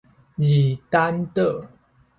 [0.37, 0.45] 二
[0.89, 1.69] 膽島